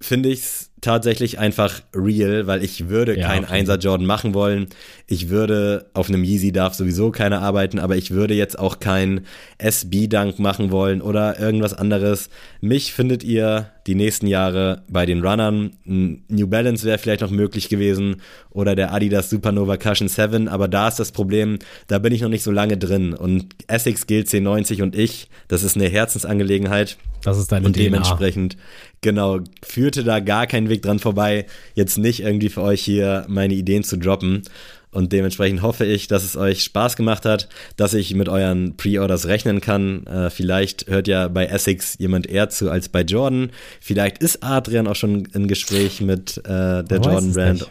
finde 0.00 0.28
ich 0.28 0.40
es 0.40 0.67
tatsächlich 0.80 1.38
einfach 1.38 1.80
real, 1.94 2.46
weil 2.46 2.62
ich 2.64 2.88
würde 2.88 3.18
ja, 3.18 3.26
kein 3.26 3.44
okay. 3.44 3.52
Einser 3.52 3.78
Jordan 3.78 4.06
machen 4.06 4.34
wollen. 4.34 4.68
Ich 5.06 5.28
würde 5.28 5.86
auf 5.94 6.08
einem 6.08 6.24
Yeezy 6.24 6.52
darf 6.52 6.74
sowieso 6.74 7.10
keiner 7.10 7.42
arbeiten, 7.42 7.78
aber 7.78 7.96
ich 7.96 8.10
würde 8.10 8.34
jetzt 8.34 8.58
auch 8.58 8.78
kein 8.80 9.22
SB 9.58 10.06
Dunk 10.06 10.38
machen 10.38 10.70
wollen 10.70 11.00
oder 11.00 11.38
irgendwas 11.38 11.74
anderes. 11.74 12.30
Mich 12.60 12.92
findet 12.92 13.24
ihr 13.24 13.70
die 13.86 13.94
nächsten 13.94 14.26
Jahre 14.26 14.82
bei 14.88 15.06
den 15.06 15.24
Runnern. 15.24 15.72
New 15.84 16.46
Balance 16.46 16.84
wäre 16.84 16.98
vielleicht 16.98 17.22
noch 17.22 17.30
möglich 17.30 17.70
gewesen 17.70 18.16
oder 18.50 18.76
der 18.76 18.92
Adidas 18.92 19.30
Supernova 19.30 19.78
Cushion 19.78 20.08
7, 20.08 20.46
aber 20.46 20.68
da 20.68 20.88
ist 20.88 20.98
das 20.98 21.10
Problem, 21.10 21.58
da 21.86 21.98
bin 21.98 22.12
ich 22.12 22.20
noch 22.20 22.28
nicht 22.28 22.42
so 22.42 22.50
lange 22.50 22.76
drin 22.76 23.14
und 23.14 23.46
Essex 23.66 24.06
gilt 24.06 24.26
1090 24.26 24.82
und 24.82 24.94
ich, 24.94 25.30
das 25.48 25.62
ist 25.62 25.76
eine 25.76 25.88
Herzensangelegenheit. 25.88 26.98
Das 27.22 27.38
ist 27.38 27.50
deine 27.50 27.66
Und 27.66 27.76
dementsprechend, 27.76 28.54
DNA. 28.54 28.62
genau, 29.00 29.38
führte 29.62 30.04
da 30.04 30.20
gar 30.20 30.46
kein 30.46 30.67
Weg 30.68 30.82
dran 30.82 30.98
vorbei, 30.98 31.46
jetzt 31.74 31.98
nicht 31.98 32.20
irgendwie 32.20 32.48
für 32.48 32.62
euch 32.62 32.82
hier 32.82 33.24
meine 33.28 33.54
Ideen 33.54 33.84
zu 33.84 33.96
droppen. 33.96 34.42
Und 34.90 35.12
dementsprechend 35.12 35.60
hoffe 35.60 35.84
ich, 35.84 36.08
dass 36.08 36.24
es 36.24 36.36
euch 36.36 36.64
Spaß 36.64 36.96
gemacht 36.96 37.26
hat, 37.26 37.48
dass 37.76 37.92
ich 37.92 38.14
mit 38.14 38.28
euren 38.28 38.76
Pre-Orders 38.76 39.26
rechnen 39.26 39.60
kann. 39.60 40.06
Äh, 40.06 40.30
vielleicht 40.30 40.86
hört 40.86 41.08
ja 41.08 41.28
bei 41.28 41.44
Essex 41.44 41.96
jemand 41.98 42.26
eher 42.26 42.48
zu 42.48 42.70
als 42.70 42.88
bei 42.88 43.02
Jordan. 43.02 43.50
Vielleicht 43.80 44.18
ist 44.18 44.42
Adrian 44.42 44.86
auch 44.86 44.96
schon 44.96 45.26
im 45.34 45.46
Gespräch 45.46 46.00
mit 46.00 46.38
äh, 46.38 46.82
der 46.84 47.00
Jordan 47.02 47.32
Brand. 47.32 47.68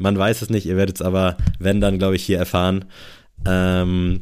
Man 0.00 0.18
weiß 0.18 0.42
es 0.42 0.50
nicht, 0.50 0.66
ihr 0.66 0.76
werdet 0.76 0.96
es 0.96 1.02
aber, 1.02 1.36
wenn 1.58 1.80
dann, 1.80 1.98
glaube 1.98 2.16
ich, 2.16 2.24
hier 2.24 2.38
erfahren. 2.38 2.84
Ähm, 3.46 4.20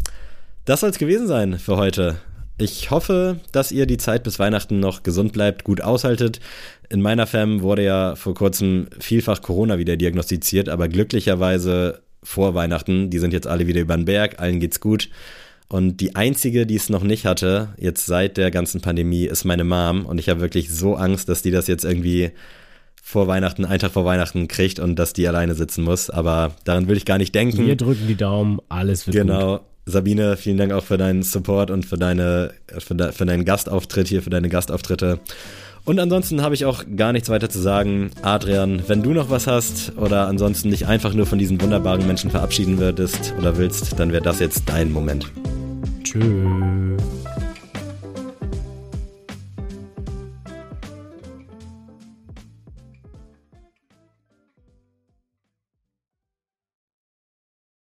das 0.67 0.81
soll 0.81 0.91
es 0.91 0.99
gewesen 0.99 1.27
sein 1.27 1.59
für 1.59 1.77
heute. 1.77 2.17
Ich 2.59 2.91
hoffe, 2.91 3.41
dass 3.53 3.71
ihr 3.71 3.87
die 3.87 3.99
Zeit 3.99 4.23
bis 4.23 4.39
Weihnachten 4.39 4.81
noch 4.81 5.03
gesund 5.03 5.33
bleibt, 5.33 5.65
gut 5.65 5.83
aushaltet. 5.83 6.41
In 6.89 7.03
meiner 7.03 7.27
Fam 7.27 7.61
wurde 7.61 7.85
ja 7.85 8.17
vor 8.17 8.35
kurzem 8.35 8.89
vielfach 8.99 9.43
Corona 9.43 9.79
wieder 9.79 9.97
diagnostiziert, 9.97 10.69
aber 10.69 10.89
glücklicherweise 10.89 12.01
vor 12.23 12.55
Weihnachten, 12.55 13.11
die 13.11 13.19
sind 13.19 13.33
jetzt 13.33 13.47
alle 13.47 13.67
wieder 13.67 13.83
über 13.83 13.97
den 13.97 14.07
Berg, 14.07 14.41
allen 14.41 14.59
geht's 14.59 14.81
gut. 14.81 15.11
Und 15.69 16.01
die 16.01 16.15
einzige, 16.15 16.65
die 16.65 16.77
es 16.77 16.89
noch 16.89 17.03
nicht 17.03 17.27
hatte, 17.27 17.71
jetzt 17.77 18.07
seit 18.07 18.37
der 18.37 18.51
ganzen 18.51 18.81
Pandemie, 18.81 19.25
ist 19.25 19.45
meine 19.45 19.65
Mom. 19.65 20.07
Und 20.07 20.19
ich 20.19 20.29
habe 20.29 20.41
wirklich 20.41 20.71
so 20.71 20.95
Angst, 20.95 21.29
dass 21.29 21.43
die 21.43 21.51
das 21.51 21.67
jetzt 21.67 21.85
irgendwie 21.85 22.31
vor 23.03 23.27
Weihnachten, 23.27 23.65
einen 23.65 23.79
Tag 23.79 23.93
vor 23.93 24.05
Weihnachten 24.05 24.49
kriegt 24.49 24.79
und 24.79 24.97
dass 24.97 25.13
die 25.13 25.29
alleine 25.29 25.55
sitzen 25.55 25.85
muss. 25.85 26.09
Aber 26.09 26.57
daran 26.65 26.89
will 26.89 26.97
ich 26.97 27.05
gar 27.05 27.19
nicht 27.19 27.35
denken. 27.35 27.67
Wir 27.67 27.77
drücken 27.77 28.07
die 28.07 28.17
Daumen, 28.17 28.61
alles 28.69 29.07
wird 29.07 29.17
genau. 29.17 29.59
gut. 29.59 29.67
Sabine, 29.87 30.37
vielen 30.37 30.57
Dank 30.57 30.73
auch 30.73 30.83
für 30.83 30.99
deinen 30.99 31.23
Support 31.23 31.71
und 31.71 31.87
für, 31.87 31.97
deine, 31.97 32.53
für, 32.79 32.97
de, 32.97 33.13
für 33.13 33.25
deinen 33.25 33.45
Gastauftritt 33.45 34.09
hier, 34.09 34.21
für 34.21 34.31
deine 34.31 34.49
Gastauftritte. 34.49 35.21
Und 35.85 36.01
ansonsten 36.01 36.43
habe 36.43 36.57
ich 36.57 36.65
auch 36.65 36.83
gar 36.97 37.13
nichts 37.13 37.29
weiter 37.29 37.49
zu 37.49 37.61
sagen. 37.61 38.11
Adrian, 38.23 38.83
wenn 38.89 39.05
du 39.05 39.13
noch 39.13 39.31
was 39.31 39.47
hast 39.47 39.93
oder 39.97 40.27
ansonsten 40.27 40.71
dich 40.71 40.89
einfach 40.89 41.15
nur 41.15 41.27
von 41.27 41.39
diesen 41.39 41.61
wunderbaren 41.61 42.05
Menschen 42.05 42.33
verabschieden 42.33 42.79
würdest 42.79 43.33
oder 43.39 43.57
willst, 43.57 43.99
dann 44.01 44.11
wäre 44.11 44.23
das 44.23 44.41
jetzt 44.41 44.69
dein 44.69 44.91
Moment. 44.91 45.31
Tschüss. 46.03 47.16